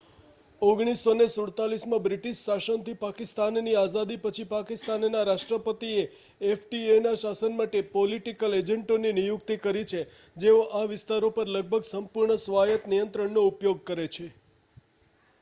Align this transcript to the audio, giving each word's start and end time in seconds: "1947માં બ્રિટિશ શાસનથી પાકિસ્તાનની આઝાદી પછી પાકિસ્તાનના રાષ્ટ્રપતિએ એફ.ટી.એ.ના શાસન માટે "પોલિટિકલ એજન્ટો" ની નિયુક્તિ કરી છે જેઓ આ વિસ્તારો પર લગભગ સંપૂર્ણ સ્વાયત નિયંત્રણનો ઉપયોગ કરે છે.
"1947માં 0.61 1.99
બ્રિટિશ 2.05 2.39
શાસનથી 2.39 2.95
પાકિસ્તાનની 3.01 3.75
આઝાદી 3.81 4.17
પછી 4.23 4.45
પાકિસ્તાનના 4.51 5.21
રાષ્ટ્રપતિએ 5.29 6.07
એફ.ટી.એ.ના 6.47 7.13
શાસન 7.23 7.59
માટે 7.59 7.83
"પોલિટિકલ 7.91 8.57
એજન્ટો" 8.61 8.97
ની 8.99 9.13
નિયુક્તિ 9.13 9.59
કરી 9.61 9.87
છે 9.87 10.01
જેઓ 10.37 10.59
આ 10.75 10.85
વિસ્તારો 10.89 11.33
પર 11.33 11.47
લગભગ 11.51 11.89
સંપૂર્ણ 11.91 12.43
સ્વાયત 12.43 12.83
નિયંત્રણનો 12.89 13.45
ઉપયોગ 13.47 13.79
કરે 13.85 14.11
છે. 14.11 14.27